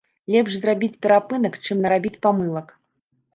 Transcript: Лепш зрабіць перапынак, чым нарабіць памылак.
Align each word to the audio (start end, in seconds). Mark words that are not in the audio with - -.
Лепш 0.35 0.53
зрабіць 0.59 0.97
перапынак, 1.07 1.59
чым 1.67 1.85
нарабіць 1.85 2.21
памылак. 2.29 2.75